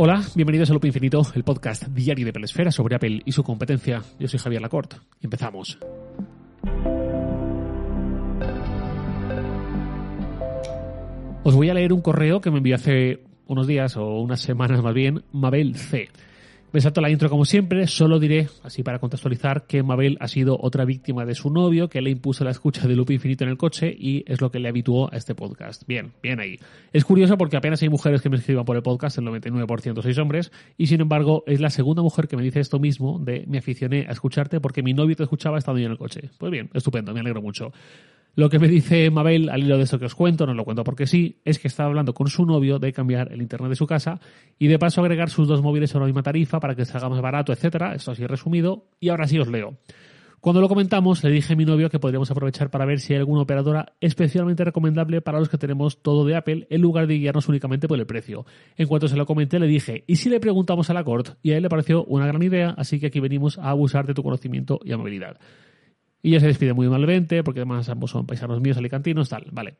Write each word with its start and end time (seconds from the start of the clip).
Hola, 0.00 0.22
bienvenidos 0.36 0.70
a 0.70 0.74
Loop 0.74 0.84
Infinito, 0.84 1.22
el 1.34 1.42
podcast 1.42 1.88
diario 1.88 2.24
de 2.24 2.32
Pelesfera 2.32 2.70
sobre 2.70 2.94
Apple 2.94 3.20
y 3.24 3.32
su 3.32 3.42
competencia. 3.42 4.00
Yo 4.20 4.28
soy 4.28 4.38
Javier 4.38 4.62
Lacorte 4.62 4.94
y 5.20 5.26
empezamos. 5.26 5.76
Os 11.42 11.52
voy 11.52 11.68
a 11.68 11.74
leer 11.74 11.92
un 11.92 12.00
correo 12.00 12.40
que 12.40 12.52
me 12.52 12.58
envió 12.58 12.76
hace 12.76 13.24
unos 13.48 13.66
días 13.66 13.96
o 13.96 14.20
unas 14.20 14.40
semanas 14.40 14.84
más 14.84 14.94
bien, 14.94 15.24
Mabel 15.32 15.74
C. 15.74 16.08
Me 16.70 16.82
salto 16.82 17.00
la 17.00 17.08
intro 17.08 17.30
como 17.30 17.46
siempre, 17.46 17.86
solo 17.86 18.18
diré, 18.18 18.46
así 18.62 18.82
para 18.82 18.98
contextualizar, 18.98 19.66
que 19.66 19.82
Mabel 19.82 20.18
ha 20.20 20.28
sido 20.28 20.58
otra 20.60 20.84
víctima 20.84 21.24
de 21.24 21.34
su 21.34 21.48
novio 21.48 21.88
que 21.88 22.02
le 22.02 22.10
impuso 22.10 22.44
la 22.44 22.50
escucha 22.50 22.86
de 22.86 22.94
Loop 22.94 23.10
Infinito 23.10 23.42
en 23.44 23.48
el 23.48 23.56
coche 23.56 23.96
y 23.98 24.22
es 24.26 24.42
lo 24.42 24.50
que 24.50 24.58
le 24.58 24.68
habituó 24.68 25.10
a 25.10 25.16
este 25.16 25.34
podcast. 25.34 25.84
Bien, 25.86 26.12
bien 26.22 26.40
ahí. 26.40 26.58
Es 26.92 27.06
curioso 27.06 27.38
porque 27.38 27.56
apenas 27.56 27.80
hay 27.80 27.88
mujeres 27.88 28.20
que 28.20 28.28
me 28.28 28.36
escriban 28.36 28.66
por 28.66 28.76
el 28.76 28.82
podcast, 28.82 29.16
el 29.16 29.24
99% 29.24 30.02
sois 30.02 30.18
hombres, 30.18 30.52
y 30.76 30.88
sin 30.88 31.00
embargo 31.00 31.42
es 31.46 31.58
la 31.58 31.70
segunda 31.70 32.02
mujer 32.02 32.28
que 32.28 32.36
me 32.36 32.42
dice 32.42 32.60
esto 32.60 32.78
mismo 32.78 33.18
de 33.18 33.44
me 33.46 33.56
aficioné 33.56 34.04
a 34.06 34.12
escucharte 34.12 34.60
porque 34.60 34.82
mi 34.82 34.92
novio 34.92 35.16
te 35.16 35.22
escuchaba 35.22 35.56
estando 35.56 35.80
yo 35.80 35.86
en 35.86 35.92
el 35.92 35.98
coche. 35.98 36.28
Pues 36.36 36.52
bien, 36.52 36.68
estupendo, 36.74 37.14
me 37.14 37.20
alegro 37.20 37.40
mucho. 37.40 37.72
Lo 38.38 38.48
que 38.48 38.60
me 38.60 38.68
dice 38.68 39.10
Mabel 39.10 39.48
al 39.48 39.64
hilo 39.64 39.78
de 39.78 39.82
esto 39.82 39.98
que 39.98 40.04
os 40.04 40.14
cuento, 40.14 40.46
no 40.46 40.54
lo 40.54 40.64
cuento 40.64 40.84
porque 40.84 41.08
sí, 41.08 41.40
es 41.44 41.58
que 41.58 41.66
estaba 41.66 41.88
hablando 41.88 42.14
con 42.14 42.28
su 42.28 42.46
novio 42.46 42.78
de 42.78 42.92
cambiar 42.92 43.32
el 43.32 43.42
internet 43.42 43.70
de 43.70 43.74
su 43.74 43.84
casa 43.84 44.20
y 44.60 44.68
de 44.68 44.78
paso 44.78 45.00
agregar 45.00 45.28
sus 45.28 45.48
dos 45.48 45.60
móviles 45.60 45.92
a 45.96 45.98
la 45.98 46.04
misma 46.04 46.22
tarifa 46.22 46.60
para 46.60 46.76
que 46.76 46.84
salga 46.84 47.08
más 47.08 47.20
barato, 47.20 47.52
etcétera. 47.52 47.96
Esto 47.96 48.12
así 48.12 48.24
resumido. 48.28 48.84
Y 49.00 49.08
ahora 49.08 49.26
sí 49.26 49.40
os 49.40 49.48
leo. 49.48 49.78
Cuando 50.38 50.60
lo 50.60 50.68
comentamos, 50.68 51.24
le 51.24 51.32
dije 51.32 51.54
a 51.54 51.56
mi 51.56 51.64
novio 51.64 51.90
que 51.90 51.98
podríamos 51.98 52.30
aprovechar 52.30 52.70
para 52.70 52.86
ver 52.86 53.00
si 53.00 53.12
hay 53.12 53.18
alguna 53.18 53.42
operadora 53.42 53.96
especialmente 54.00 54.62
recomendable 54.62 55.20
para 55.20 55.40
los 55.40 55.48
que 55.48 55.58
tenemos 55.58 56.00
todo 56.00 56.24
de 56.24 56.36
Apple 56.36 56.68
en 56.70 56.80
lugar 56.80 57.08
de 57.08 57.18
guiarnos 57.18 57.48
únicamente 57.48 57.88
por 57.88 57.98
el 57.98 58.06
precio. 58.06 58.46
En 58.76 58.86
cuanto 58.86 59.08
se 59.08 59.16
lo 59.16 59.26
comenté, 59.26 59.58
le 59.58 59.66
dije, 59.66 60.04
¿y 60.06 60.14
si 60.14 60.28
le 60.28 60.38
preguntamos 60.38 60.90
a 60.90 60.94
la 60.94 61.02
Cort? 61.02 61.30
Y 61.42 61.50
a 61.50 61.56
él 61.56 61.64
le 61.64 61.68
pareció 61.68 62.04
una 62.04 62.28
gran 62.28 62.40
idea, 62.40 62.72
así 62.78 63.00
que 63.00 63.08
aquí 63.08 63.18
venimos 63.18 63.58
a 63.58 63.70
abusar 63.70 64.06
de 64.06 64.14
tu 64.14 64.22
conocimiento 64.22 64.78
y 64.84 64.92
amabilidad. 64.92 65.38
Y 66.22 66.32
ya 66.32 66.40
se 66.40 66.46
despide 66.46 66.72
muy 66.72 66.88
malamente, 66.88 67.42
porque 67.42 67.60
además 67.60 67.88
ambos 67.88 68.10
son 68.10 68.26
paisanos 68.26 68.60
míos 68.60 68.76
alicantinos, 68.76 69.28
tal, 69.28 69.46
vale. 69.52 69.76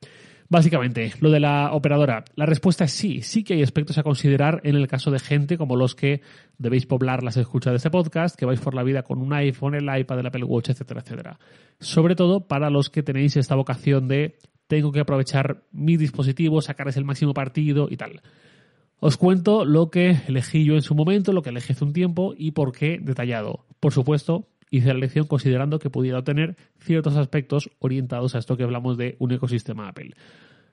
Básicamente, 0.50 1.12
lo 1.20 1.30
de 1.30 1.40
la 1.40 1.72
operadora, 1.72 2.24
la 2.34 2.46
respuesta 2.46 2.84
es 2.84 2.92
sí, 2.92 3.20
sí 3.20 3.44
que 3.44 3.52
hay 3.54 3.62
aspectos 3.62 3.98
a 3.98 4.02
considerar 4.02 4.62
en 4.64 4.76
el 4.76 4.88
caso 4.88 5.10
de 5.10 5.18
gente 5.18 5.58
como 5.58 5.76
los 5.76 5.94
que 5.94 6.22
debéis 6.56 6.86
poblar 6.86 7.22
las 7.22 7.36
escuchas 7.36 7.72
de 7.72 7.76
este 7.76 7.90
podcast, 7.90 8.34
que 8.34 8.46
vais 8.46 8.60
por 8.60 8.74
la 8.74 8.82
vida 8.82 9.02
con 9.02 9.18
un 9.18 9.34
iPhone, 9.34 9.74
el 9.74 9.84
iPad, 9.94 10.20
el 10.20 10.26
Apple 10.26 10.44
Watch, 10.44 10.70
etcétera, 10.70 11.02
etcétera. 11.02 11.38
Sobre 11.80 12.14
todo 12.14 12.46
para 12.46 12.70
los 12.70 12.88
que 12.88 13.02
tenéis 13.02 13.36
esta 13.36 13.56
vocación 13.56 14.08
de 14.08 14.38
tengo 14.68 14.90
que 14.90 15.00
aprovechar 15.00 15.64
mi 15.70 15.98
dispositivo, 15.98 16.62
sacarles 16.62 16.96
el 16.96 17.04
máximo 17.04 17.34
partido 17.34 17.88
y 17.90 17.98
tal. 17.98 18.22
Os 19.00 19.16
cuento 19.16 19.66
lo 19.66 19.90
que 19.90 20.16
elegí 20.28 20.64
yo 20.64 20.74
en 20.74 20.82
su 20.82 20.94
momento, 20.94 21.32
lo 21.32 21.42
que 21.42 21.50
elegí 21.50 21.72
hace 21.72 21.84
un 21.84 21.92
tiempo 21.92 22.34
y 22.36 22.52
por 22.52 22.72
qué 22.72 22.98
detallado. 23.00 23.66
Por 23.80 23.92
supuesto, 23.92 24.48
hice 24.70 24.88
la 24.88 24.94
elección 24.94 25.26
considerando 25.26 25.78
que 25.78 25.90
pudiera 25.90 26.18
obtener 26.18 26.56
ciertos 26.78 27.16
aspectos 27.16 27.70
orientados 27.78 28.34
a 28.34 28.38
esto 28.38 28.56
que 28.56 28.64
hablamos 28.64 28.96
de 28.96 29.16
un 29.18 29.32
ecosistema 29.32 29.88
Apple. 29.88 30.14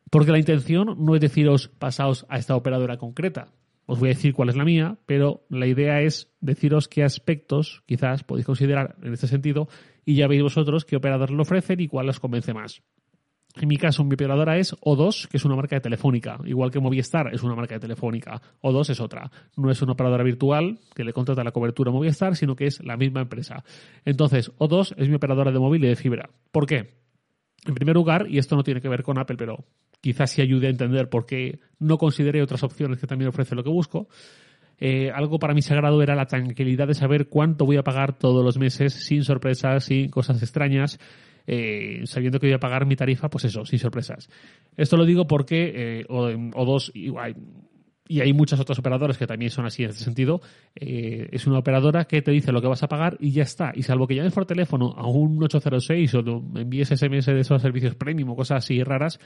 Porque 0.10 0.32
la 0.32 0.40
intención 0.40 0.96
no 1.00 1.16
es 1.16 1.22
deciros 1.22 1.68
pasaos 1.68 2.26
a 2.30 2.38
esta 2.38 2.56
operadora 2.56 2.98
concreta. 2.98 3.54
Os 3.88 4.00
voy 4.00 4.10
a 4.10 4.14
decir 4.14 4.34
cuál 4.34 4.50
es 4.50 4.56
la 4.56 4.66
mía, 4.66 4.98
pero 5.06 5.46
la 5.50 5.68
idea 5.68 6.02
es 6.02 6.34
deciros 6.42 6.88
qué 6.88 7.04
aspectos 7.04 7.84
quizás 7.86 8.24
podéis 8.24 8.46
considerar 8.46 8.96
en 9.04 9.14
este 9.14 9.28
sentido 9.28 9.68
y 10.06 10.16
ya 10.16 10.28
veis 10.28 10.42
vosotros 10.42 10.86
qué 10.86 10.96
operador 10.96 11.32
lo 11.32 11.44
ofrecen 11.44 11.80
y 11.80 11.88
cuál 11.88 12.10
os 12.10 12.20
convence 12.20 12.54
más. 12.54 12.82
En 13.58 13.70
mi 13.70 13.78
caso, 13.78 14.04
mi 14.04 14.16
operadora 14.16 14.58
es 14.58 14.76
O2, 14.82 15.30
que 15.30 15.38
es 15.38 15.46
una 15.46 15.56
marca 15.56 15.78
de 15.78 15.82
telefónica, 15.82 16.38
igual 16.44 16.72
que 16.72 16.80
Movistar 16.80 17.34
es 17.34 17.42
una 17.42 17.56
marca 17.56 17.76
de 17.76 17.80
telefónica. 17.80 18.42
O2 18.62 18.90
es 18.90 19.00
otra. 19.00 19.32
No 19.56 19.72
es 19.72 19.82
una 19.82 19.94
operadora 19.94 20.24
virtual 20.24 20.78
que 20.94 21.06
le 21.06 21.14
contrata 21.14 21.44
la 21.44 21.52
cobertura 21.52 21.90
a 21.90 21.94
Movistar, 21.94 22.36
sino 22.36 22.56
que 22.56 22.66
es 22.66 22.84
la 22.84 22.98
misma 22.98 23.22
empresa. 23.22 23.64
Entonces, 24.04 24.52
O2 24.58 24.96
es 24.98 25.08
mi 25.08 25.16
operadora 25.16 25.52
de 25.52 25.60
móvil 25.60 25.86
y 25.86 25.88
de 25.88 25.96
fibra. 25.96 26.30
¿Por 26.52 26.66
qué? 26.66 26.96
En 27.66 27.74
primer 27.74 27.96
lugar, 27.96 28.28
y 28.30 28.40
esto 28.40 28.58
no 28.58 28.64
tiene 28.64 28.82
que 28.82 28.90
ver 28.90 29.04
con 29.04 29.18
Apple, 29.18 29.38
pero 29.38 29.64
quizás 30.02 30.32
sí 30.32 30.42
ayude 30.42 30.68
a 30.68 30.72
entender 30.72 31.10
por 31.10 31.26
qué 31.26 31.60
no 31.80 31.98
consideré 31.98 32.42
otras 32.42 32.62
opciones 32.64 33.00
que 33.00 33.08
también 33.08 33.30
ofrece 33.30 33.56
lo 33.56 33.64
que 33.64 33.70
busco. 33.70 34.10
Eh, 34.78 35.10
algo 35.12 35.40
para 35.40 35.54
mí 35.54 35.62
sagrado 35.62 36.04
era 36.04 36.14
la 36.16 36.26
tranquilidad 36.26 36.88
de 36.88 36.94
saber 36.94 37.30
cuánto 37.30 37.66
voy 37.66 37.78
a 37.78 37.84
pagar 37.84 38.18
todos 38.20 38.44
los 38.44 38.58
meses, 38.58 38.94
sin 38.94 39.24
sorpresas, 39.24 39.86
sin 39.86 40.10
cosas 40.10 40.44
extrañas 40.44 41.00
eh, 41.48 42.02
sabiendo 42.06 42.40
que 42.40 42.48
voy 42.48 42.54
a 42.54 42.60
pagar 42.60 42.86
mi 42.86 42.96
tarifa, 42.96 43.30
pues 43.30 43.46
eso, 43.46 43.66
sin 43.66 43.80
sorpresas. 43.80 44.30
Esto 44.76 44.98
lo 44.98 45.06
digo 45.06 45.28
porque, 45.28 46.00
eh, 46.02 46.06
o, 46.10 46.66
dos, 46.66 46.92
y, 46.94 47.14
hay 48.20 48.34
muchas 48.34 48.60
otras 48.60 48.78
operadoras 48.78 49.18
que 49.18 49.26
también 49.26 49.50
son 49.50 49.66
así 49.66 49.84
en 49.84 49.90
este 49.90 50.04
sentido, 50.04 50.40
eh, 50.76 51.28
es 51.32 51.48
una 51.48 51.58
operadora 51.58 52.06
que 52.06 52.22
te 52.22 52.30
dice 52.30 52.52
lo 52.52 52.62
que 52.62 52.68
vas 52.68 52.84
a 52.84 52.88
pagar 52.88 53.18
y 53.20 53.32
ya 53.32 53.44
está. 53.44 53.72
Y 53.74 53.82
salvo 53.82 54.06
que 54.06 54.16
llames 54.16 54.34
por 54.34 54.46
teléfono 54.46 54.94
a 54.96 55.08
un 55.08 55.42
806 55.42 56.14
o 56.14 56.20
envíes 56.56 56.90
SMS 56.90 57.26
de 57.26 57.40
esos 57.40 57.62
servicios 57.62 57.96
premium 57.96 58.30
o 58.30 58.36
cosas 58.36 58.64
así 58.64 58.84
raras, 58.84 59.20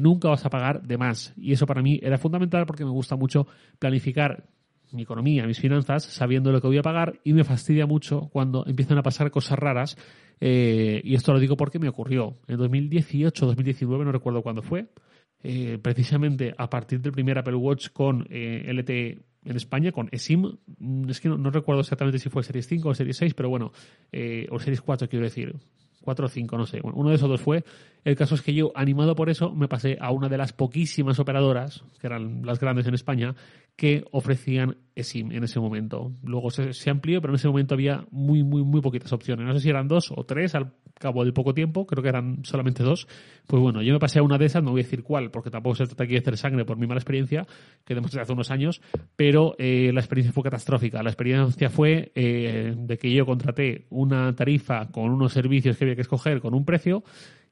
nunca 0.00 0.28
vas 0.28 0.46
a 0.46 0.50
pagar 0.50 0.82
de 0.82 0.96
más. 0.96 1.34
Y 1.36 1.52
eso 1.52 1.66
para 1.66 1.82
mí 1.82 2.00
era 2.02 2.16
fundamental 2.16 2.64
porque 2.64 2.84
me 2.84 2.90
gusta 2.90 3.16
mucho 3.16 3.46
planificar 3.78 4.44
mi 4.92 5.02
economía, 5.02 5.46
mis 5.46 5.60
finanzas, 5.60 6.04
sabiendo 6.04 6.52
lo 6.52 6.60
que 6.60 6.66
voy 6.66 6.78
a 6.78 6.82
pagar 6.82 7.20
y 7.24 7.32
me 7.32 7.44
fastidia 7.44 7.86
mucho 7.86 8.28
cuando 8.32 8.64
empiezan 8.66 8.98
a 8.98 9.02
pasar 9.02 9.30
cosas 9.30 9.58
raras. 9.58 9.96
Eh, 10.40 11.00
y 11.04 11.14
esto 11.14 11.32
lo 11.32 11.40
digo 11.40 11.56
porque 11.56 11.78
me 11.78 11.88
ocurrió 11.88 12.34
en 12.46 12.56
2018, 12.58 13.46
2019, 13.46 14.04
no 14.04 14.12
recuerdo 14.12 14.42
cuándo 14.42 14.62
fue. 14.62 14.86
Eh, 15.42 15.78
precisamente 15.80 16.54
a 16.56 16.68
partir 16.68 17.00
del 17.00 17.12
primer 17.12 17.38
Apple 17.38 17.54
Watch 17.54 17.90
con 17.90 18.26
eh, 18.30 18.72
LTE 18.72 19.18
en 19.44 19.56
España, 19.56 19.92
con 19.92 20.08
eSIM. 20.10 20.56
Mm, 20.78 21.10
es 21.10 21.20
que 21.20 21.28
no, 21.28 21.50
recuerdo 21.50 21.80
exactamente 21.80 22.18
si 22.18 22.28
fue 22.28 22.42
Series 22.42 22.66
5 22.66 22.88
o 22.88 22.94
Series 22.94 23.16
6, 23.16 23.34
pero 23.34 23.48
bueno, 23.48 23.72
o 24.50 24.58
Series 24.58 24.80
4 24.80 25.08
quiero 25.08 25.24
decir. 25.24 25.54
4 26.06 26.26
o 26.26 26.28
5, 26.28 26.56
no 26.56 26.66
sé. 26.66 26.80
uno 26.82 27.10
de 27.10 27.16
esos 27.16 27.28
dos 27.28 27.40
fue. 27.40 27.64
El 28.04 28.14
caso 28.14 28.36
es 28.36 28.42
que 28.42 28.54
yo, 28.54 28.70
animado 28.76 29.16
por 29.16 29.28
eso, 29.28 29.52
me 29.52 29.66
pasé 29.66 29.98
a 30.00 30.12
una 30.12 30.28
de 30.28 30.38
las 30.38 30.52
poquísimas 30.52 31.18
operadoras, 31.18 31.82
que 32.00 32.06
eran 32.06 32.46
las 32.46 32.60
grandes 32.60 32.86
en 32.86 32.94
España, 32.94 33.34
que 33.76 34.04
ofrecían 34.10 34.78
eSIM 34.94 35.32
en 35.32 35.44
ese 35.44 35.60
momento. 35.60 36.12
Luego 36.22 36.50
se, 36.50 36.90
amplió, 36.90 37.20
pero 37.20 37.32
en 37.32 37.36
ese 37.36 37.48
momento 37.48 37.74
había 37.74 38.06
muy, 38.10 38.42
muy, 38.42 38.64
muy 38.64 38.80
poquitas 38.80 39.12
opciones. 39.12 39.46
No 39.46 39.52
sé 39.52 39.60
si 39.60 39.68
eran 39.68 39.86
dos 39.86 40.10
o 40.10 40.24
tres 40.24 40.54
al 40.54 40.72
cabo 40.94 41.26
de 41.26 41.32
poco 41.32 41.52
tiempo, 41.52 41.86
creo 41.86 42.02
que 42.02 42.08
eran 42.08 42.42
solamente 42.44 42.82
dos. 42.82 43.06
Pues 43.46 43.62
bueno, 43.62 43.82
yo 43.82 43.92
me 43.92 43.98
pasé 43.98 44.18
a 44.18 44.22
una 44.22 44.38
de 44.38 44.46
esas, 44.46 44.62
no 44.62 44.70
voy 44.70 44.80
a 44.80 44.84
decir 44.84 45.02
cuál, 45.02 45.30
porque 45.30 45.50
tampoco 45.50 45.76
se 45.76 45.86
trata 45.86 46.04
aquí 46.04 46.14
de 46.14 46.20
hacer 46.20 46.38
sangre 46.38 46.64
por 46.64 46.78
mi 46.78 46.86
mala 46.86 46.98
experiencia, 46.98 47.46
que 47.84 47.94
demostré 47.94 48.22
hace 48.22 48.32
unos 48.32 48.50
años, 48.50 48.80
pero 49.14 49.54
eh, 49.58 49.90
la 49.92 50.00
experiencia 50.00 50.32
fue 50.32 50.42
catastrófica. 50.42 51.02
La 51.02 51.10
experiencia 51.10 51.68
fue 51.68 52.12
eh, 52.14 52.74
de 52.74 52.96
que 52.96 53.12
yo 53.12 53.26
contraté 53.26 53.84
una 53.90 54.34
tarifa 54.34 54.86
con 54.88 55.10
unos 55.10 55.34
servicios 55.34 55.76
que 55.76 55.84
había 55.84 55.96
que 55.96 56.02
escoger 56.02 56.40
con 56.40 56.54
un 56.54 56.64
precio 56.64 57.04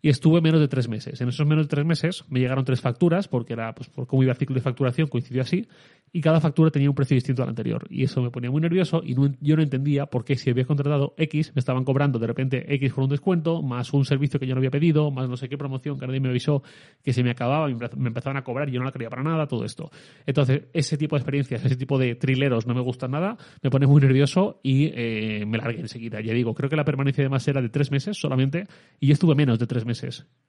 y 0.04 0.10
estuve 0.10 0.42
menos 0.42 0.60
de 0.60 0.68
tres 0.68 0.86
meses. 0.86 1.18
En 1.22 1.30
esos 1.30 1.46
menos 1.46 1.64
de 1.64 1.70
tres 1.70 1.86
meses 1.86 2.24
me 2.28 2.38
llegaron 2.38 2.62
tres 2.66 2.82
facturas, 2.82 3.26
porque 3.26 3.54
era, 3.54 3.74
pues, 3.74 3.88
por 3.88 4.06
cómo 4.06 4.22
iba 4.22 4.32
el 4.32 4.36
ciclo 4.36 4.54
de 4.54 4.60
facturación, 4.60 5.08
coincidió 5.08 5.40
así, 5.40 5.66
y 6.12 6.20
cada 6.20 6.42
factura 6.42 6.70
tenía 6.70 6.90
un 6.90 6.94
precio 6.94 7.14
distinto 7.14 7.42
al 7.42 7.48
anterior. 7.48 7.86
Y 7.88 8.04
eso 8.04 8.20
me 8.20 8.30
ponía 8.30 8.50
muy 8.50 8.60
nervioso 8.60 9.00
y 9.02 9.14
yo 9.40 9.56
no 9.56 9.62
entendía 9.62 10.04
por 10.04 10.26
qué 10.26 10.36
si 10.36 10.50
había 10.50 10.66
contratado 10.66 11.14
X, 11.16 11.52
me 11.54 11.60
estaban 11.60 11.84
cobrando 11.84 12.18
de 12.18 12.26
repente 12.26 12.74
X 12.74 12.92
con 12.92 13.04
un 13.04 13.10
descuento, 13.10 13.62
más 13.62 13.94
un 13.94 14.04
servicio 14.04 14.38
que 14.38 14.46
yo 14.46 14.54
no 14.54 14.58
había 14.58 14.70
pedido, 14.70 15.10
más 15.10 15.26
no 15.26 15.38
sé 15.38 15.48
qué 15.48 15.56
promoción 15.56 15.98
que 15.98 16.06
nadie 16.06 16.20
me 16.20 16.28
avisó 16.28 16.62
que 17.02 17.14
se 17.14 17.22
me 17.22 17.30
acababa, 17.30 17.66
me 17.66 18.08
empezaban 18.08 18.36
a 18.36 18.44
cobrar 18.44 18.68
y 18.68 18.72
yo 18.72 18.80
no 18.80 18.84
la 18.84 18.92
quería 18.92 19.08
para 19.08 19.22
nada, 19.22 19.46
todo 19.46 19.64
esto. 19.64 19.90
Entonces, 20.26 20.64
ese 20.74 20.98
tipo 20.98 21.16
de 21.16 21.20
experiencias, 21.20 21.64
ese 21.64 21.76
tipo 21.76 21.98
de 21.98 22.14
trileros 22.14 22.66
no 22.66 22.74
me 22.74 22.82
gustan 22.82 23.12
nada, 23.12 23.38
me 23.62 23.70
pone 23.70 23.86
muy 23.86 24.02
nervioso 24.02 24.60
y 24.62 24.92
eh, 24.94 25.46
me 25.46 25.56
largué 25.56 25.80
enseguida. 25.80 26.20
Ya 26.20 26.34
digo, 26.34 26.54
creo 26.54 26.68
que 26.68 26.76
la 26.76 26.84
permanencia 26.84 27.24
de 27.24 27.30
más 27.30 27.48
era 27.48 27.62
de 27.62 27.70
tres 27.70 27.90
meses 27.90 28.18
solamente 28.18 28.66
y 29.00 29.06
yo 29.06 29.14
estuve 29.14 29.34
menos 29.34 29.58
de 29.58 29.66
tres 29.66 29.86
meses 29.86 29.93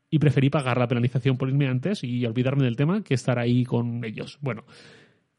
y 0.09 0.19
preferí 0.19 0.49
pagar 0.49 0.77
la 0.77 0.87
penalización 0.87 1.37
por 1.37 1.49
irme 1.49 1.67
antes 1.67 2.03
y 2.03 2.25
olvidarme 2.25 2.63
del 2.63 2.75
tema 2.75 3.03
que 3.03 3.13
estar 3.13 3.37
ahí 3.39 3.63
con 3.63 4.03
ellos. 4.05 4.37
Bueno, 4.41 4.63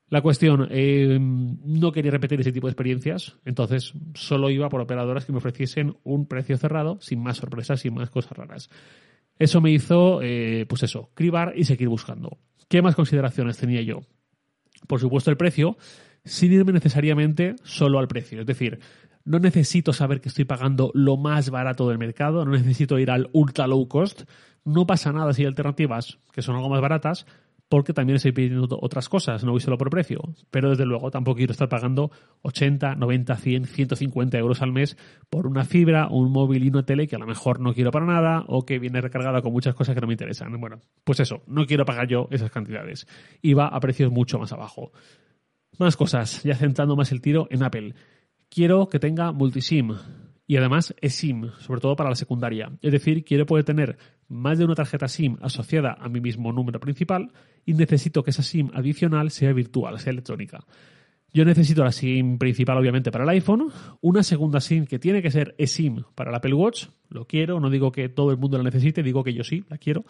la 0.08 0.22
cuestión, 0.22 0.68
eh, 0.70 1.18
no 1.20 1.90
quería 1.90 2.12
repetir 2.12 2.40
ese 2.40 2.52
tipo 2.52 2.68
de 2.68 2.72
experiencias, 2.72 3.36
entonces 3.44 3.92
solo 4.14 4.50
iba 4.50 4.68
por 4.68 4.80
operadoras 4.80 5.24
que 5.24 5.32
me 5.32 5.38
ofreciesen 5.38 5.96
un 6.04 6.26
precio 6.26 6.56
cerrado, 6.58 6.98
sin 7.00 7.20
más 7.20 7.38
sorpresas, 7.38 7.80
sin 7.80 7.94
más 7.94 8.10
cosas 8.10 8.36
raras. 8.36 8.70
Eso 9.38 9.60
me 9.60 9.72
hizo, 9.72 10.22
eh, 10.22 10.64
pues 10.68 10.84
eso, 10.84 11.10
cribar 11.14 11.54
y 11.56 11.64
seguir 11.64 11.88
buscando. 11.88 12.38
¿Qué 12.68 12.82
más 12.82 12.94
consideraciones 12.94 13.58
tenía 13.58 13.82
yo? 13.82 14.02
Por 14.86 15.00
supuesto, 15.00 15.30
el 15.30 15.36
precio, 15.36 15.76
sin 16.24 16.52
irme 16.52 16.72
necesariamente 16.72 17.56
solo 17.64 17.98
al 17.98 18.08
precio. 18.08 18.40
Es 18.40 18.46
decir, 18.46 18.78
no 19.26 19.40
necesito 19.40 19.92
saber 19.92 20.20
que 20.20 20.28
estoy 20.28 20.44
pagando 20.44 20.92
lo 20.94 21.16
más 21.16 21.50
barato 21.50 21.88
del 21.88 21.98
mercado, 21.98 22.44
no 22.44 22.52
necesito 22.52 22.98
ir 22.98 23.10
al 23.10 23.28
ultra 23.32 23.66
low 23.66 23.86
cost. 23.88 24.22
No 24.64 24.86
pasa 24.86 25.12
nada 25.12 25.32
si 25.32 25.42
hay 25.42 25.48
alternativas 25.48 26.18
que 26.32 26.42
son 26.42 26.54
algo 26.54 26.68
más 26.68 26.80
baratas, 26.80 27.26
porque 27.68 27.92
también 27.92 28.16
estoy 28.16 28.30
pidiendo 28.30 28.78
otras 28.80 29.08
cosas, 29.08 29.42
no 29.42 29.50
voy 29.50 29.60
solo 29.60 29.78
por 29.78 29.90
precio. 29.90 30.20
Pero 30.52 30.70
desde 30.70 30.86
luego 30.86 31.10
tampoco 31.10 31.38
quiero 31.38 31.50
estar 31.50 31.68
pagando 31.68 32.12
80, 32.42 32.94
90, 32.94 33.36
100, 33.36 33.64
150 33.66 34.38
euros 34.38 34.62
al 34.62 34.70
mes 34.70 34.96
por 35.28 35.48
una 35.48 35.64
fibra, 35.64 36.06
un 36.08 36.30
móvil 36.30 36.64
y 36.64 36.68
una 36.68 36.84
tele 36.84 37.08
que 37.08 37.16
a 37.16 37.18
lo 37.18 37.26
mejor 37.26 37.58
no 37.58 37.74
quiero 37.74 37.90
para 37.90 38.06
nada 38.06 38.44
o 38.46 38.64
que 38.64 38.78
viene 38.78 39.00
recargada 39.00 39.42
con 39.42 39.52
muchas 39.52 39.74
cosas 39.74 39.96
que 39.96 40.00
no 40.00 40.06
me 40.06 40.14
interesan. 40.14 40.58
Bueno, 40.60 40.80
pues 41.02 41.18
eso, 41.18 41.42
no 41.48 41.66
quiero 41.66 41.84
pagar 41.84 42.06
yo 42.06 42.28
esas 42.30 42.52
cantidades. 42.52 43.08
Y 43.42 43.54
va 43.54 43.66
a 43.66 43.80
precios 43.80 44.12
mucho 44.12 44.38
más 44.38 44.52
abajo. 44.52 44.92
Más 45.78 45.96
cosas, 45.96 46.44
ya 46.44 46.54
centrando 46.54 46.94
más 46.94 47.10
el 47.10 47.20
tiro 47.20 47.48
en 47.50 47.64
Apple. 47.64 47.94
Quiero 48.48 48.88
que 48.88 48.98
tenga 48.98 49.32
multisim 49.32 49.94
y 50.46 50.56
además 50.56 50.94
eSIM, 51.00 51.50
sobre 51.58 51.80
todo 51.80 51.96
para 51.96 52.10
la 52.10 52.16
secundaria. 52.16 52.70
Es 52.80 52.92
decir, 52.92 53.24
quiero 53.24 53.46
poder 53.46 53.64
tener 53.64 53.98
más 54.28 54.58
de 54.58 54.64
una 54.64 54.74
tarjeta 54.74 55.08
SIM 55.08 55.36
asociada 55.40 55.96
a 55.98 56.08
mi 56.08 56.20
mismo 56.20 56.52
número 56.52 56.80
principal 56.80 57.32
y 57.64 57.74
necesito 57.74 58.22
que 58.22 58.30
esa 58.30 58.42
SIM 58.42 58.70
adicional 58.74 59.30
sea 59.30 59.52
virtual, 59.52 59.98
sea 59.98 60.12
electrónica. 60.12 60.64
Yo 61.32 61.44
necesito 61.44 61.84
la 61.84 61.92
SIM 61.92 62.38
principal, 62.38 62.78
obviamente, 62.78 63.10
para 63.10 63.24
el 63.24 63.30
iPhone, 63.30 63.70
una 64.00 64.22
segunda 64.22 64.60
SIM 64.60 64.86
que 64.86 64.98
tiene 64.98 65.20
que 65.20 65.30
ser 65.30 65.54
eSIM 65.58 66.04
para 66.14 66.30
el 66.30 66.36
Apple 66.36 66.54
Watch, 66.54 66.86
lo 67.10 67.26
quiero, 67.26 67.60
no 67.60 67.68
digo 67.68 67.92
que 67.92 68.08
todo 68.08 68.30
el 68.30 68.38
mundo 68.38 68.56
la 68.56 68.64
necesite, 68.64 69.02
digo 69.02 69.22
que 69.22 69.34
yo 69.34 69.44
sí, 69.44 69.64
la 69.68 69.76
quiero. 69.76 70.06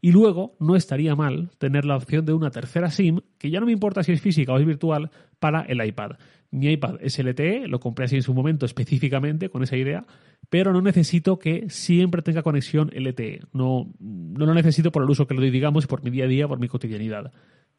Y 0.00 0.12
luego 0.12 0.56
no 0.60 0.76
estaría 0.76 1.16
mal 1.16 1.50
tener 1.58 1.84
la 1.84 1.96
opción 1.96 2.24
de 2.26 2.32
una 2.32 2.50
tercera 2.50 2.90
SIM, 2.90 3.20
que 3.38 3.50
ya 3.50 3.60
no 3.60 3.66
me 3.66 3.72
importa 3.72 4.02
si 4.02 4.12
es 4.12 4.20
física 4.20 4.52
o 4.52 4.58
es 4.58 4.66
virtual, 4.66 5.10
para 5.38 5.62
el 5.62 5.84
iPad. 5.84 6.12
Mi 6.50 6.68
iPad 6.72 6.96
es 7.00 7.18
LTE, 7.18 7.68
lo 7.68 7.80
compré 7.80 8.06
así 8.06 8.16
en 8.16 8.22
su 8.22 8.32
momento 8.34 8.64
específicamente 8.64 9.50
con 9.50 9.62
esa 9.62 9.76
idea, 9.76 10.06
pero 10.48 10.72
no 10.72 10.80
necesito 10.80 11.38
que 11.38 11.68
siempre 11.68 12.22
tenga 12.22 12.42
conexión 12.42 12.90
LTE. 12.94 13.40
No, 13.52 13.92
no 13.98 14.46
lo 14.46 14.54
necesito 14.54 14.90
por 14.90 15.02
el 15.02 15.10
uso 15.10 15.26
que 15.26 15.34
le 15.34 15.40
doy, 15.40 15.50
digamos, 15.50 15.86
por 15.86 16.02
mi 16.02 16.10
día 16.10 16.24
a 16.24 16.28
día, 16.28 16.48
por 16.48 16.58
mi 16.58 16.68
cotidianidad 16.68 17.32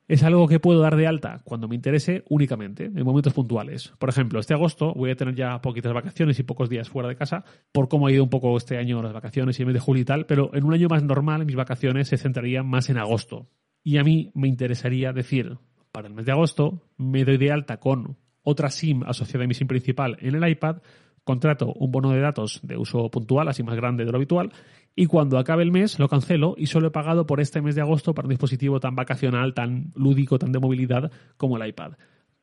es 0.09 0.23
algo 0.23 0.47
que 0.47 0.59
puedo 0.59 0.81
dar 0.81 0.95
de 0.95 1.05
alta 1.05 1.41
cuando 1.43 1.67
me 1.67 1.75
interese 1.75 2.23
únicamente, 2.29 2.85
en 2.85 3.03
momentos 3.05 3.31
puntuales. 3.31 3.93
Por 3.99 4.09
ejemplo, 4.09 4.39
este 4.39 4.55
agosto 4.55 4.91
voy 4.95 5.11
a 5.11 5.15
tener 5.15 5.35
ya 5.35 5.61
poquitas 5.61 5.93
vacaciones 5.93 6.39
y 6.39 6.43
pocos 6.43 6.67
días 6.67 6.89
fuera 6.89 7.07
de 7.07 7.15
casa, 7.15 7.45
por 7.71 7.87
cómo 7.87 8.07
ha 8.07 8.11
ido 8.11 8.23
un 8.23 8.29
poco 8.31 8.57
este 8.57 8.79
año 8.79 9.03
las 9.03 9.13
vacaciones 9.13 9.59
y 9.59 9.61
el 9.61 9.67
mes 9.67 9.75
de 9.75 9.79
julio 9.79 10.01
y 10.01 10.05
tal, 10.05 10.25
pero 10.25 10.49
en 10.55 10.63
un 10.63 10.73
año 10.73 10.87
más 10.89 11.03
normal 11.03 11.45
mis 11.45 11.55
vacaciones 11.55 12.07
se 12.07 12.17
centrarían 12.17 12.67
más 12.67 12.89
en 12.89 12.97
agosto. 12.97 13.49
Y 13.83 13.97
a 13.97 14.03
mí 14.03 14.31
me 14.33 14.47
interesaría 14.47 15.13
decir, 15.13 15.59
para 15.91 16.07
el 16.07 16.15
mes 16.15 16.25
de 16.25 16.31
agosto, 16.31 16.81
me 16.97 17.23
doy 17.23 17.37
de 17.37 17.51
alta 17.51 17.77
con 17.77 18.17
otra 18.49 18.69
SIM 18.69 19.03
asociada 19.03 19.45
a 19.45 19.47
mi 19.47 19.53
SIM 19.53 19.67
principal 19.67 20.17
en 20.19 20.35
el 20.35 20.49
iPad, 20.49 20.77
contrato 21.23 21.73
un 21.73 21.91
bono 21.91 22.11
de 22.11 22.19
datos 22.19 22.59
de 22.63 22.77
uso 22.77 23.09
puntual, 23.09 23.47
así 23.47 23.63
más 23.63 23.75
grande 23.75 24.05
de 24.05 24.11
lo 24.11 24.17
habitual, 24.17 24.51
y 24.95 25.05
cuando 25.05 25.37
acabe 25.37 25.63
el 25.63 25.71
mes 25.71 25.99
lo 25.99 26.09
cancelo 26.09 26.55
y 26.57 26.65
solo 26.65 26.87
he 26.87 26.91
pagado 26.91 27.25
por 27.25 27.39
este 27.39 27.61
mes 27.61 27.75
de 27.75 27.81
agosto 27.81 28.13
para 28.13 28.25
un 28.25 28.31
dispositivo 28.31 28.79
tan 28.79 28.95
vacacional, 28.95 29.53
tan 29.53 29.91
lúdico, 29.95 30.39
tan 30.39 30.51
de 30.51 30.59
movilidad 30.59 31.11
como 31.37 31.57
el 31.57 31.67
iPad. 31.67 31.93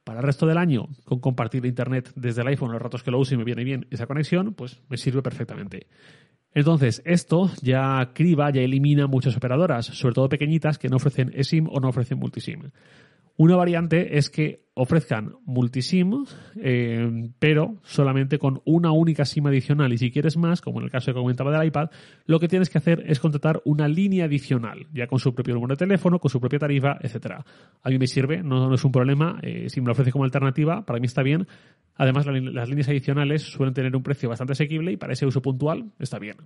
Para 0.05 0.21
el 0.21 0.25
resto 0.25 0.47
del 0.47 0.57
año, 0.57 0.89
con 1.05 1.19
compartir 1.19 1.67
internet 1.67 2.13
desde 2.15 2.43
el 2.43 2.49
iPhone 2.49 2.71
los 2.71 2.81
ratos 2.81 3.03
que 3.03 3.11
lo 3.11 3.19
use 3.19 3.35
y 3.35 3.39
me 3.39 3.45
viene 3.45 3.65
bien 3.65 3.87
esa 3.91 4.07
conexión, 4.07 4.55
pues 4.55 4.81
me 4.89 4.97
sirve 4.97 5.21
perfectamente. 5.21 5.89
Entonces, 6.55 7.03
esto 7.05 7.51
ya 7.61 8.13
criba, 8.15 8.51
ya 8.51 8.63
elimina 8.63 9.07
muchas 9.07 9.37
operadoras, 9.37 9.87
sobre 9.87 10.15
todo 10.15 10.29
pequeñitas 10.29 10.79
que 10.79 10.89
no 10.89 10.97
ofrecen 10.97 11.31
eSIM 11.35 11.67
o 11.69 11.81
no 11.81 11.89
ofrecen 11.89 12.19
multiSIM. 12.19 12.71
Una 13.39 13.57
variante 13.57 14.17
es 14.17 14.31
que 14.31 14.67
ofrezcan 14.79 15.33
multisim, 15.47 16.25
eh, 16.57 17.31
pero 17.39 17.77
solamente 17.83 18.39
con 18.39 18.61
una 18.67 18.93
única 18.93 19.25
SIM 19.25 19.47
adicional. 19.47 19.93
Y 19.93 19.99
si 19.99 20.11
quieres 20.11 20.37
más, 20.37 20.61
como 20.61 20.81
en 20.81 20.85
el 20.85 20.91
caso 20.91 21.13
que 21.13 21.19
comentaba 21.19 21.51
del 21.51 21.67
iPad, 21.67 21.89
lo 22.27 22.39
que 22.39 22.47
tienes 22.47 22.69
que 22.69 22.77
hacer 22.77 23.03
es 23.07 23.19
contratar 23.19 23.63
una 23.65 23.89
línea 23.89 24.27
adicional, 24.27 24.87
ya 24.93 25.07
con 25.07 25.19
su 25.19 25.35
propio 25.35 25.55
número 25.55 25.75
de 25.75 25.79
teléfono, 25.79 26.19
con 26.19 26.31
su 26.31 26.41
propia 26.41 26.59
tarifa, 26.59 26.99
etcétera. 27.01 27.45
A 27.83 27.89
mí 27.89 27.99
me 27.99 28.07
sirve, 28.07 28.43
no, 28.43 28.75
es 28.75 28.85
un 28.85 28.93
problema. 28.93 29.39
Eh, 29.43 29.71
si 29.71 29.81
me 29.81 29.87
lo 29.87 29.93
ofrece 29.93 30.13
como 30.13 30.25
alternativa, 30.25 30.85
para 30.85 30.99
mí 30.99 31.07
está 31.07 31.23
bien. 31.23 31.47
Además, 31.95 32.27
las 32.27 32.69
líneas 32.69 32.89
adicionales 32.89 33.43
suelen 33.43 33.73
tener 33.73 33.97
un 33.97 34.03
precio 34.03 34.29
bastante 34.29 34.53
asequible 34.53 34.93
y 34.93 34.99
para 34.99 35.15
ese 35.15 35.25
uso 35.25 35.41
puntual 35.41 35.93
está 35.99 36.19
bien. 36.19 36.37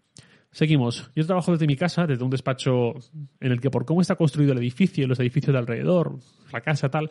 Seguimos. 0.52 1.11
Yo 1.14 1.25
trabajo 1.26 1.52
desde 1.52 1.67
mi 1.67 1.76
casa, 1.76 2.06
desde 2.06 2.25
un 2.25 2.31
despacho 2.31 2.94
en 3.41 3.52
el 3.52 3.61
que 3.61 3.70
por 3.70 3.85
cómo 3.85 4.00
está 4.00 4.17
construido 4.17 4.52
el 4.52 4.58
edificio, 4.58 5.06
los 5.06 5.20
edificios 5.20 5.52
de 5.52 5.58
alrededor, 5.58 6.19
la 6.52 6.61
casa, 6.61 6.88
tal, 6.88 7.08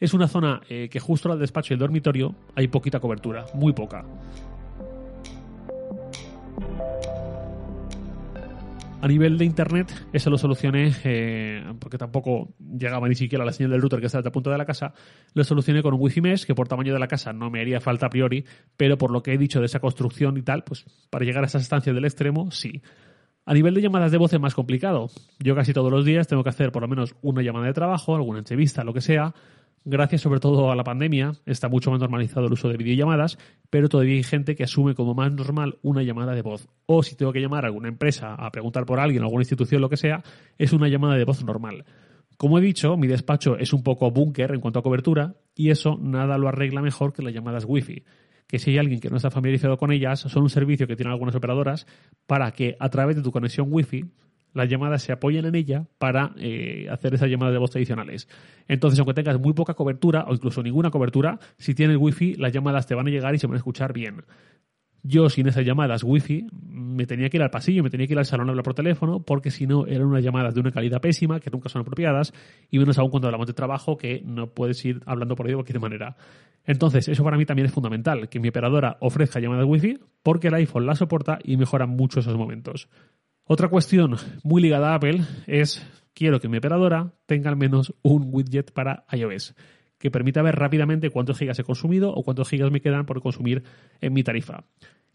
es 0.00 0.14
una 0.14 0.26
zona 0.26 0.60
eh, 0.68 0.88
que 0.90 0.98
justo 0.98 1.30
al 1.30 1.38
despacho 1.38 1.72
y 1.72 1.74
el 1.74 1.80
dormitorio 1.80 2.34
hay 2.56 2.66
poquita 2.66 2.98
cobertura, 2.98 3.46
muy 3.54 3.72
poca. 3.72 4.04
A 9.02 9.08
nivel 9.08 9.36
de 9.36 9.44
internet, 9.44 9.92
eso 10.12 10.30
lo 10.30 10.38
solucioné, 10.38 10.92
eh, 11.02 11.64
porque 11.80 11.98
tampoco 11.98 12.54
llegaba 12.60 13.08
ni 13.08 13.16
siquiera 13.16 13.44
la 13.44 13.52
señal 13.52 13.72
del 13.72 13.82
router 13.82 13.98
que 13.98 14.06
está 14.06 14.20
a 14.20 14.30
punto 14.30 14.48
de 14.48 14.56
la 14.56 14.64
casa, 14.64 14.94
lo 15.34 15.42
solucioné 15.42 15.82
con 15.82 15.92
un 15.94 16.00
wifi 16.00 16.20
mesh, 16.20 16.46
que 16.46 16.54
por 16.54 16.68
tamaño 16.68 16.92
de 16.92 17.00
la 17.00 17.08
casa 17.08 17.32
no 17.32 17.50
me 17.50 17.60
haría 17.60 17.80
falta 17.80 18.06
a 18.06 18.10
priori, 18.10 18.44
pero 18.76 18.96
por 18.96 19.10
lo 19.10 19.20
que 19.20 19.34
he 19.34 19.38
dicho 19.38 19.58
de 19.58 19.66
esa 19.66 19.80
construcción 19.80 20.36
y 20.36 20.42
tal, 20.42 20.62
pues 20.62 20.84
para 21.10 21.24
llegar 21.24 21.42
a 21.42 21.48
esas 21.48 21.62
estancias 21.62 21.92
del 21.96 22.04
extremo, 22.04 22.52
sí. 22.52 22.80
A 23.44 23.54
nivel 23.54 23.74
de 23.74 23.82
llamadas 23.82 24.12
de 24.12 24.18
voz 24.18 24.32
es 24.34 24.40
más 24.40 24.54
complicado. 24.54 25.08
Yo 25.40 25.56
casi 25.56 25.72
todos 25.72 25.90
los 25.90 26.04
días 26.04 26.28
tengo 26.28 26.44
que 26.44 26.50
hacer 26.50 26.70
por 26.70 26.82
lo 26.82 26.86
menos 26.86 27.16
una 27.22 27.42
llamada 27.42 27.66
de 27.66 27.72
trabajo, 27.72 28.14
alguna 28.14 28.38
entrevista, 28.38 28.84
lo 28.84 28.94
que 28.94 29.00
sea, 29.00 29.34
gracias 29.84 30.20
sobre 30.20 30.40
todo 30.40 30.70
a 30.70 30.76
la 30.76 30.84
pandemia, 30.84 31.32
está 31.46 31.68
mucho 31.68 31.90
más 31.90 32.00
normalizado 32.00 32.46
el 32.46 32.52
uso 32.52 32.68
de 32.68 32.76
videollamadas, 32.76 33.38
pero 33.70 33.88
todavía 33.88 34.14
hay 34.14 34.22
gente 34.22 34.54
que 34.54 34.64
asume 34.64 34.94
como 34.94 35.14
más 35.14 35.32
normal 35.32 35.78
una 35.82 36.02
llamada 36.02 36.34
de 36.34 36.42
voz. 36.42 36.68
O 36.86 37.02
si 37.02 37.16
tengo 37.16 37.32
que 37.32 37.40
llamar 37.40 37.64
a 37.64 37.68
alguna 37.68 37.88
empresa 37.88 38.34
a 38.34 38.50
preguntar 38.50 38.86
por 38.86 39.00
alguien, 39.00 39.22
alguna 39.22 39.42
institución, 39.42 39.80
lo 39.80 39.88
que 39.88 39.96
sea, 39.96 40.22
es 40.58 40.72
una 40.72 40.88
llamada 40.88 41.16
de 41.16 41.24
voz 41.24 41.44
normal. 41.44 41.84
Como 42.36 42.58
he 42.58 42.62
dicho, 42.62 42.96
mi 42.96 43.06
despacho 43.06 43.56
es 43.56 43.72
un 43.72 43.82
poco 43.82 44.10
búnker 44.10 44.52
en 44.52 44.60
cuanto 44.60 44.78
a 44.78 44.82
cobertura 44.82 45.36
y 45.54 45.70
eso 45.70 45.98
nada 46.00 46.38
lo 46.38 46.48
arregla 46.48 46.82
mejor 46.82 47.12
que 47.12 47.22
las 47.22 47.34
llamadas 47.34 47.64
wifi 47.66 48.04
que 48.52 48.58
si 48.58 48.72
hay 48.72 48.78
alguien 48.78 49.00
que 49.00 49.08
no 49.08 49.16
está 49.16 49.30
familiarizado 49.30 49.78
con 49.78 49.92
ellas, 49.92 50.20
son 50.20 50.42
un 50.42 50.50
servicio 50.50 50.86
que 50.86 50.94
tienen 50.94 51.12
algunas 51.12 51.34
operadoras 51.34 51.86
para 52.26 52.50
que 52.50 52.76
a 52.78 52.90
través 52.90 53.16
de 53.16 53.22
tu 53.22 53.32
conexión 53.32 53.68
wifi 53.70 54.04
las 54.52 54.68
llamadas 54.68 55.02
se 55.02 55.12
apoyen 55.12 55.44
en 55.44 55.54
ella 55.54 55.86
para 55.98 56.32
eh, 56.36 56.86
hacer 56.90 57.14
esas 57.14 57.30
llamadas 57.30 57.52
de 57.52 57.58
voz 57.58 57.70
tradicionales. 57.70 58.28
Entonces, 58.68 58.98
aunque 58.98 59.14
tengas 59.14 59.40
muy 59.40 59.52
poca 59.52 59.74
cobertura 59.74 60.24
o 60.28 60.34
incluso 60.34 60.62
ninguna 60.62 60.90
cobertura, 60.90 61.38
si 61.58 61.74
tienes 61.74 61.96
wifi, 61.96 62.34
las 62.34 62.52
llamadas 62.52 62.86
te 62.86 62.94
van 62.94 63.06
a 63.06 63.10
llegar 63.10 63.34
y 63.34 63.38
se 63.38 63.46
van 63.46 63.54
a 63.54 63.58
escuchar 63.58 63.92
bien. 63.92 64.24
Yo 65.04 65.28
sin 65.28 65.48
esas 65.48 65.66
llamadas 65.66 66.04
wifi 66.04 66.46
me 66.52 67.06
tenía 67.06 67.28
que 67.28 67.36
ir 67.36 67.42
al 67.42 67.50
pasillo, 67.50 67.82
me 67.82 67.90
tenía 67.90 68.06
que 68.06 68.12
ir 68.12 68.18
al 68.20 68.24
salón 68.24 68.48
a 68.48 68.50
hablar 68.50 68.62
por 68.62 68.74
teléfono, 68.74 69.20
porque 69.20 69.50
si 69.50 69.66
no 69.66 69.84
eran 69.86 70.06
unas 70.06 70.22
llamadas 70.22 70.54
de 70.54 70.60
una 70.60 70.70
calidad 70.70 71.00
pésima, 71.00 71.40
que 71.40 71.50
nunca 71.50 71.68
son 71.68 71.82
apropiadas, 71.82 72.32
y 72.70 72.78
menos 72.78 72.98
aún 72.98 73.10
cuando 73.10 73.26
hablamos 73.26 73.48
de 73.48 73.52
trabajo, 73.52 73.96
que 73.96 74.22
no 74.24 74.50
puedes 74.50 74.84
ir 74.84 75.00
hablando 75.04 75.34
por 75.34 75.46
ahí 75.46 75.52
de 75.52 75.56
cualquier 75.56 75.80
manera. 75.80 76.16
Entonces, 76.64 77.08
eso 77.08 77.24
para 77.24 77.36
mí 77.36 77.44
también 77.44 77.66
es 77.66 77.72
fundamental, 77.72 78.28
que 78.28 78.38
mi 78.38 78.48
operadora 78.48 78.96
ofrezca 79.00 79.40
llamadas 79.40 79.66
wifi, 79.66 79.98
porque 80.22 80.48
el 80.48 80.54
iPhone 80.54 80.86
la 80.86 80.94
soporta 80.94 81.40
y 81.42 81.56
mejora 81.56 81.86
mucho 81.86 82.20
esos 82.20 82.36
momentos. 82.36 82.88
Otra 83.52 83.68
cuestión 83.68 84.16
muy 84.44 84.62
ligada 84.62 84.92
a 84.92 84.94
Apple 84.94 85.20
es 85.46 85.86
quiero 86.14 86.40
que 86.40 86.48
mi 86.48 86.56
operadora 86.56 87.12
tenga 87.26 87.50
al 87.50 87.56
menos 87.58 87.92
un 88.00 88.30
widget 88.32 88.72
para 88.72 89.04
iOS 89.12 89.54
que 89.98 90.10
permita 90.10 90.40
ver 90.40 90.56
rápidamente 90.56 91.10
cuántos 91.10 91.38
gigas 91.38 91.58
he 91.58 91.62
consumido 91.62 92.14
o 92.14 92.22
cuántos 92.22 92.48
gigas 92.48 92.70
me 92.70 92.80
quedan 92.80 93.04
por 93.04 93.20
consumir 93.20 93.62
en 94.00 94.14
mi 94.14 94.22
tarifa. 94.22 94.64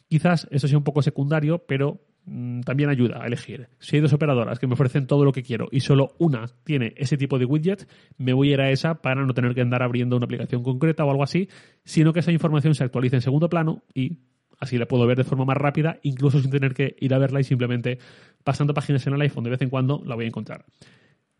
Quizás 0.07 0.47
eso 0.51 0.67
sea 0.67 0.77
un 0.77 0.83
poco 0.83 1.01
secundario, 1.01 1.65
pero 1.67 1.99
mm, 2.25 2.61
también 2.61 2.91
ayuda 2.91 3.23
a 3.23 3.25
elegir. 3.25 3.69
Si 3.79 3.95
hay 3.95 4.03
dos 4.03 4.13
operadoras 4.13 4.59
que 4.59 4.67
me 4.67 4.73
ofrecen 4.73 5.07
todo 5.07 5.25
lo 5.25 5.31
que 5.31 5.41
quiero 5.41 5.67
y 5.71 5.79
solo 5.79 6.13
una 6.19 6.45
tiene 6.63 6.93
ese 6.95 7.17
tipo 7.17 7.39
de 7.39 7.45
widget, 7.45 7.89
me 8.19 8.33
voy 8.33 8.51
a 8.51 8.53
ir 8.53 8.61
a 8.61 8.69
esa 8.69 9.01
para 9.01 9.25
no 9.25 9.33
tener 9.33 9.55
que 9.55 9.61
andar 9.61 9.81
abriendo 9.81 10.15
una 10.15 10.25
aplicación 10.25 10.61
concreta 10.61 11.03
o 11.03 11.09
algo 11.09 11.23
así, 11.23 11.49
sino 11.83 12.13
que 12.13 12.19
esa 12.19 12.31
información 12.31 12.75
se 12.75 12.83
actualice 12.83 13.15
en 13.15 13.23
segundo 13.23 13.49
plano 13.49 13.81
y 13.95 14.19
Así 14.59 14.77
la 14.77 14.87
puedo 14.87 15.05
ver 15.05 15.17
de 15.17 15.23
forma 15.23 15.45
más 15.45 15.57
rápida, 15.57 15.99
incluso 16.03 16.41
sin 16.41 16.49
tener 16.49 16.73
que 16.73 16.95
ir 16.99 17.13
a 17.13 17.17
verla 17.17 17.39
y 17.39 17.43
simplemente 17.43 17.99
pasando 18.43 18.73
páginas 18.73 19.05
en 19.07 19.13
el 19.13 19.21
iPhone 19.21 19.43
de 19.43 19.51
vez 19.51 19.61
en 19.61 19.69
cuando 19.69 20.01
la 20.05 20.15
voy 20.15 20.25
a 20.25 20.27
encontrar. 20.27 20.65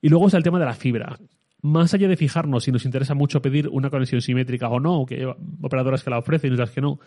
Y 0.02 0.10
luego 0.10 0.28
está 0.28 0.38
el 0.38 0.44
tema 0.44 0.60
de 0.60 0.66
la 0.66 0.74
fibra. 0.74 1.18
Más 1.62 1.92
allá 1.94 2.08
de 2.08 2.18
fijarnos 2.18 2.66
si 2.66 2.72
nos 2.72 2.86
interesa 2.86 3.16
mucho 3.16 3.42
pedir 3.42 3.68
una 3.70 3.90
conexión 3.90 4.22
simétrica 4.22 4.70
o 4.70 4.80
no, 4.80 5.06
que 5.08 5.16
hay 5.16 5.34
operadoras 5.62 6.04
que 6.04 6.12
la 6.12 6.20
ofrecen 6.20 6.52
y 6.52 6.54
otras 6.54 6.70
que 6.70 6.82
no, 6.82 7.00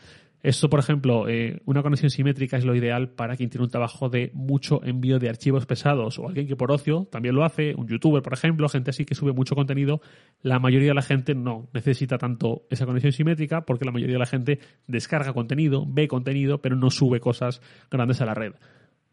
esto, 0.42 0.68
por 0.68 0.80
ejemplo, 0.80 1.28
eh, 1.28 1.60
una 1.66 1.82
conexión 1.82 2.10
simétrica 2.10 2.56
es 2.56 2.64
lo 2.64 2.74
ideal 2.74 3.10
para 3.10 3.36
quien 3.36 3.48
tiene 3.48 3.64
un 3.64 3.70
trabajo 3.70 4.08
de 4.08 4.32
mucho 4.34 4.82
envío 4.82 5.20
de 5.20 5.28
archivos 5.28 5.66
pesados 5.66 6.18
o 6.18 6.26
alguien 6.26 6.48
que 6.48 6.56
por 6.56 6.72
ocio 6.72 7.06
también 7.12 7.36
lo 7.36 7.44
hace, 7.44 7.74
un 7.76 7.86
youtuber, 7.86 8.22
por 8.22 8.32
ejemplo, 8.32 8.68
gente 8.68 8.90
así 8.90 9.04
que 9.04 9.14
sube 9.14 9.32
mucho 9.32 9.54
contenido. 9.54 10.00
La 10.42 10.58
mayoría 10.58 10.88
de 10.88 10.94
la 10.94 11.02
gente 11.02 11.34
no 11.34 11.68
necesita 11.72 12.18
tanto 12.18 12.62
esa 12.70 12.86
conexión 12.86 13.12
simétrica 13.12 13.60
porque 13.66 13.84
la 13.84 13.92
mayoría 13.92 14.14
de 14.14 14.20
la 14.20 14.26
gente 14.26 14.58
descarga 14.88 15.32
contenido, 15.32 15.84
ve 15.86 16.08
contenido, 16.08 16.60
pero 16.60 16.74
no 16.74 16.90
sube 16.90 17.20
cosas 17.20 17.60
grandes 17.88 18.20
a 18.20 18.26
la 18.26 18.34
red. 18.34 18.54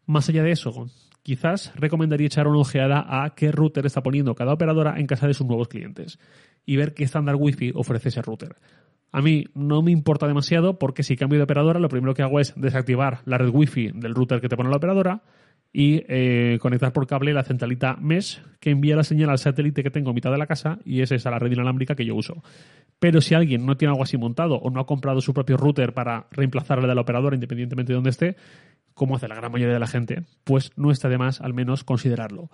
Más 0.06 0.28
allá 0.30 0.42
de 0.42 0.52
eso, 0.52 0.88
quizás 1.28 1.74
recomendaría 1.74 2.26
echar 2.26 2.48
una 2.48 2.60
ojeada 2.60 3.04
a 3.06 3.34
qué 3.34 3.52
router 3.52 3.84
está 3.84 4.02
poniendo 4.02 4.34
cada 4.34 4.54
operadora 4.54 4.98
en 4.98 5.06
casa 5.06 5.26
de 5.26 5.34
sus 5.34 5.46
nuevos 5.46 5.68
clientes 5.68 6.18
y 6.64 6.78
ver 6.78 6.94
qué 6.94 7.04
estándar 7.04 7.36
Wi-Fi 7.38 7.72
ofrece 7.74 8.08
ese 8.08 8.22
router. 8.22 8.56
A 9.12 9.20
mí 9.20 9.44
no 9.52 9.82
me 9.82 9.90
importa 9.90 10.26
demasiado 10.26 10.78
porque 10.78 11.02
si 11.02 11.16
cambio 11.16 11.38
de 11.38 11.42
operadora 11.42 11.80
lo 11.80 11.90
primero 11.90 12.14
que 12.14 12.22
hago 12.22 12.40
es 12.40 12.54
desactivar 12.56 13.20
la 13.26 13.36
red 13.36 13.50
wifi 13.50 13.90
del 13.92 14.14
router 14.14 14.40
que 14.40 14.48
te 14.48 14.56
pone 14.56 14.70
la 14.70 14.78
operadora 14.78 15.20
y 15.70 16.02
eh, 16.08 16.58
conectar 16.62 16.94
por 16.94 17.06
cable 17.06 17.34
la 17.34 17.44
centralita 17.44 17.98
mesh 18.00 18.40
que 18.58 18.70
envía 18.70 18.96
la 18.96 19.04
señal 19.04 19.28
al 19.28 19.38
satélite 19.38 19.82
que 19.82 19.90
tengo 19.90 20.08
en 20.08 20.14
mitad 20.14 20.30
de 20.30 20.38
la 20.38 20.46
casa 20.46 20.78
y 20.86 21.02
es 21.02 21.12
esa 21.12 21.30
la 21.30 21.38
red 21.38 21.52
inalámbrica 21.52 21.94
que 21.94 22.06
yo 22.06 22.14
uso. 22.14 22.42
Pero 22.98 23.20
si 23.20 23.34
alguien 23.34 23.66
no 23.66 23.76
tiene 23.76 23.92
algo 23.92 24.02
así 24.02 24.16
montado 24.16 24.54
o 24.56 24.70
no 24.70 24.80
ha 24.80 24.86
comprado 24.86 25.20
su 25.20 25.34
propio 25.34 25.58
router 25.58 25.92
para 25.92 26.26
reemplazar 26.30 26.80
la 26.80 26.88
de 26.88 26.94
la 26.94 27.02
operadora 27.02 27.36
independientemente 27.36 27.92
de 27.92 27.96
donde 27.96 28.10
esté, 28.10 28.36
como 28.98 29.16
hace 29.16 29.28
la 29.28 29.36
gran 29.36 29.50
mayoría 29.50 29.72
de 29.72 29.80
la 29.80 29.86
gente, 29.86 30.24
pues 30.44 30.72
no 30.76 30.90
está 30.90 31.08
de 31.08 31.16
más 31.16 31.40
al 31.40 31.54
menos 31.54 31.84
considerarlo. 31.84 32.50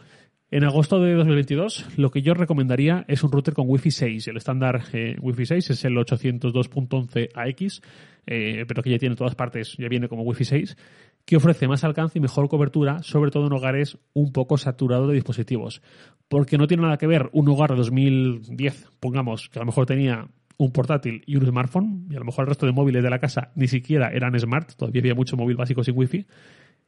En 0.51 0.63
agosto 0.63 1.01
de 1.01 1.15
2022, 1.15 1.87
lo 1.97 2.11
que 2.11 2.23
yo 2.23 2.35
recomendaría 2.35 3.05
es 3.09 3.25
un 3.25 3.33
router 3.33 3.55
con 3.55 3.65
Wi-Fi 3.67 3.91
6. 3.91 4.29
El 4.29 4.37
estándar 4.37 4.85
eh, 4.93 5.17
Wi-Fi 5.21 5.47
6 5.47 5.71
es 5.71 5.85
el 5.85 5.95
802.11ax, 5.95 7.83
eh, 8.27 8.65
pero 8.69 8.83
que 8.83 8.91
ya 8.91 8.99
tiene 8.99 9.15
en 9.15 9.17
todas 9.17 9.35
partes, 9.35 9.75
ya 9.79 9.89
viene 9.89 10.07
como 10.07 10.23
Wi-Fi 10.23 10.45
6, 10.45 10.77
que 11.25 11.37
ofrece 11.37 11.67
más 11.67 11.83
alcance 11.83 12.19
y 12.19 12.23
mejor 12.23 12.49
cobertura, 12.49 13.03
sobre 13.03 13.31
todo 13.31 13.47
en 13.47 13.53
hogares 13.55 13.99
un 14.13 14.33
poco 14.33 14.59
saturados 14.59 15.09
de 15.09 15.15
dispositivos. 15.15 15.83
Porque 16.29 16.59
no 16.59 16.67
tiene 16.67 16.83
nada 16.85 16.99
que 16.99 17.07
ver 17.07 17.31
un 17.33 17.49
hogar 17.49 17.71
de 17.71 17.77
2010, 17.77 18.91
pongamos, 19.01 19.49
que 19.49 19.59
a 19.59 19.63
lo 19.63 19.67
mejor 19.67 19.87
tenía 19.87 20.29
un 20.57 20.73
portátil 20.73 21.23
y 21.27 21.37
un 21.37 21.47
smartphone, 21.47 22.07
y 22.11 22.17
a 22.17 22.19
lo 22.19 22.25
mejor 22.25 22.45
el 22.45 22.49
resto 22.49 22.67
de 22.67 22.73
móviles 22.73 23.03
de 23.03 23.11
la 23.11 23.19
casa 23.19 23.51
ni 23.55 23.69
siquiera 23.69 24.11
eran 24.11 24.39
smart, 24.39 24.75
todavía 24.75 25.01
había 25.01 25.15
mucho 25.15 25.37
móvil 25.37 25.57
básico 25.57 25.83
sin 25.83 25.97
Wi-Fi, 25.97 26.27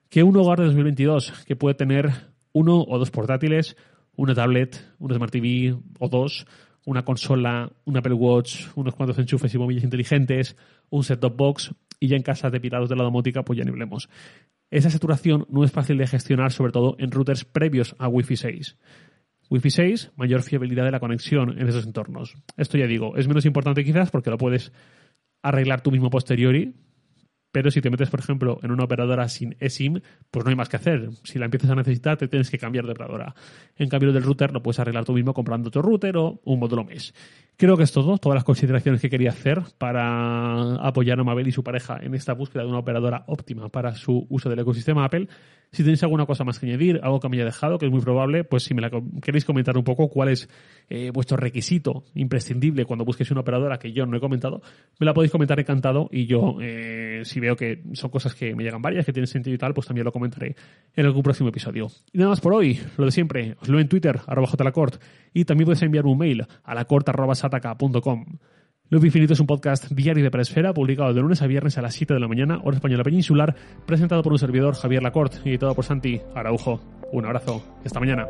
que 0.09 0.23
un 0.23 0.37
hogar 0.37 0.59
de 0.61 0.67
2022 0.67 1.45
que 1.47 1.57
puede 1.57 1.75
tener 1.75 2.11
uno 2.53 2.83
o 2.83 2.99
dos 2.99 3.11
portátiles, 3.11 3.77
una 4.17 4.35
tablet, 4.35 4.83
un 4.99 5.15
Smart 5.15 5.33
TV 5.33 5.77
o 5.99 6.09
dos, 6.09 6.47
una 6.87 7.05
consola, 7.05 7.71
un 7.85 7.97
Apple 7.97 8.15
Watch, 8.15 8.69
unos 8.77 8.95
cuantos 8.95 9.19
enchufes 9.19 9.53
y 9.53 9.59
bombillas 9.59 9.85
inteligentes, 9.85 10.57
un 10.89 11.03
set-top 11.03 11.37
box 11.37 11.75
y 12.01 12.09
ya 12.09 12.17
en 12.17 12.23
casa 12.23 12.49
de 12.49 12.61
pirados 12.61 12.89
de 12.89 12.97
la 12.97 13.05
domótica 13.05 13.43
pues 13.43 13.59
ya 13.59 13.65
ni 13.65 13.71
hablemos. 13.71 14.09
Esa 14.71 14.91
saturación 14.91 15.47
no 15.51 15.65
es 15.65 15.73
fácil 15.73 15.99
de 15.99 16.07
gestionar, 16.07 16.53
sobre 16.53 16.73
todo 16.73 16.97
en 16.99 17.11
routers 17.11 17.45
previos 17.45 17.95
a 17.99 18.09
Wi-Fi 18.09 18.37
6. 18.37 18.77
Wi-Fi 19.51 19.71
6, 19.71 20.13
mayor 20.17 20.43
fiabilidad 20.43 20.85
de 20.85 20.91
la 20.91 21.01
conexión 21.01 21.59
en 21.59 21.69
esos 21.69 21.87
entornos. 21.87 22.35
Esto 22.57 22.79
ya 22.79 22.87
digo, 22.87 23.17
es 23.17 23.29
menos 23.29 23.45
importante 23.47 23.85
quizás 23.85 24.11
porque 24.11 24.31
lo 24.31 24.39
puedes 24.39 24.73
arreglar 25.43 25.83
tú 25.83 25.91
mismo 25.91 26.11
posteriori, 26.11 26.75
pero 27.53 27.71
si 27.71 27.81
te 27.81 27.89
metes, 27.89 28.11
por 28.11 28.21
ejemplo, 28.21 28.59
en 28.63 28.71
una 28.71 28.85
operadora 28.85 29.29
sin 29.29 29.57
eSIM, 29.61 30.01
pues 30.31 30.45
no 30.45 30.51
hay 30.51 30.57
más 30.57 30.69
que 30.69 30.77
hacer. 30.77 31.09
Si 31.23 31.39
la 31.39 31.47
empiezas 31.47 31.71
a 31.71 31.75
necesitar, 31.75 32.19
te 32.19 32.29
tienes 32.29 32.51
que 32.51 32.59
cambiar 32.59 32.85
de 32.85 32.93
operadora. 32.93 33.35
En 33.77 33.89
cambio, 33.89 34.13
del 34.13 34.25
router 34.25 34.53
lo 34.53 34.63
puedes 34.63 34.79
arreglar 34.79 35.07
tú 35.07 35.15
mismo 35.15 35.33
comprando 35.33 35.69
otro 35.69 35.81
router 35.81 36.19
o 36.19 36.39
un 36.45 36.59
módulo 36.59 36.85
MES. 36.85 37.15
Creo 37.59 37.79
que 37.79 37.85
es 37.85 37.93
todo, 37.93 38.19
todas 38.19 38.35
las 38.35 38.45
consideraciones 38.45 39.01
que 39.01 39.09
quería 39.09 39.31
hacer 39.31 39.63
para 39.79 40.75
apoyar 40.75 41.19
a 41.19 41.25
Mabel 41.25 41.49
y 41.49 41.53
su 41.53 41.65
pareja 41.65 41.99
en 42.03 42.15
esta 42.15 42.35
búsqueda 42.35 42.65
de 42.65 42.69
una 42.69 42.81
operadora 42.81 43.25
óptima 43.29 43.71
para 43.71 43.95
su 43.95 44.27
uso 44.29 44.51
del 44.51 44.59
ecosistema 44.59 45.07
Apple. 45.07 45.27
Si 45.73 45.83
tenéis 45.83 46.03
alguna 46.03 46.27
cosa 46.27 46.45
más 46.45 46.59
que 46.59 46.67
añadir, 46.67 47.01
algo 47.03 47.19
que 47.19 47.29
me 47.29 47.37
haya 47.37 47.47
dejado, 47.47 47.79
que 47.79 47.87
es 47.87 47.93
muy 47.93 48.01
probable, 48.01 48.45
pues 48.45 48.63
si 48.63 48.75
me 48.75 48.83
la 48.83 48.91
queréis 49.23 49.45
comentar 49.45 49.77
un 49.77 49.85
poco 49.85 50.09
cuál 50.09 50.29
es 50.29 50.49
eh, 50.89 51.11
vuestro 51.13 51.37
requisito 51.37 52.05
imprescindible 52.15 52.85
cuando 52.85 53.05
busquéis 53.05 53.31
una 53.31 53.41
operadora 53.41 53.79
que 53.79 53.93
yo 53.93 54.07
no 54.07 54.17
he 54.17 54.21
comentado, 54.21 54.61
me 54.99 55.07
la 55.07 55.15
podéis 55.15 55.33
comentar 55.33 55.59
encantado 55.59 56.09
y 56.13 56.27
yo, 56.27 56.59
eh, 56.61 57.23
si 57.25 57.41
veo 57.41 57.57
que 57.57 57.83
son 57.95 58.11
cosas 58.11 58.35
que 58.35 58.55
me 58.55 58.65
llegan 58.65 58.81
varias, 58.81 59.05
que 59.05 59.13
tienen 59.13 59.27
sentido 59.27 59.55
y 59.55 59.59
tal, 59.59 59.75
pues 59.75 59.87
también 59.87 60.05
lo 60.05 60.13
comentaré 60.13 60.55
en 60.95 61.07
algún 61.07 61.23
próximo 61.23 61.49
episodio. 61.49 61.89
Y 62.13 62.19
nada 62.19 62.31
más 62.31 62.41
por 62.41 62.55
hoy, 62.55 62.79
lo 62.97 63.07
de 63.07 63.11
siempre, 63.11 63.57
os 63.61 63.69
leo 63.69 63.81
en 63.81 63.89
Twitter, 63.89 64.21
arroba 64.27 64.47
jlacort, 64.47 65.03
y 65.37 65.45
también 65.45 65.67
podéis 65.67 65.83
enviar 65.83 66.07
un 66.07 66.17
mail 66.17 66.47
a 66.65 66.75
lacort.sataka.com. 66.75 68.25
Loop 68.89 69.05
Infinito 69.05 69.35
es 69.35 69.41
un 69.41 69.47
podcast 69.47 69.91
diario 69.91 70.25
de 70.25 70.31
Presfera, 70.31 70.73
publicado 70.73 71.13
de 71.13 71.21
lunes 71.21 71.43
a 71.43 71.47
viernes 71.47 71.77
a 71.77 71.83
las 71.83 71.93
7 71.93 72.15
de 72.15 72.21
la 72.21 72.27
mañana, 72.27 72.61
hora 72.65 72.77
española 72.77 73.05
peninsular, 73.05 73.55
presentado 73.85 74.23
por 74.23 74.33
un 74.33 74.39
servidor 74.39 74.75
Javier 74.77 75.03
Lacorte 75.03 75.37
y 75.45 75.51
editado 75.51 75.75
por 75.75 75.85
Santi 75.85 76.23
Araujo. 76.35 76.81
Un 77.13 77.27
abrazo. 77.27 77.63
Hasta 77.85 78.01
mañana. 78.01 78.27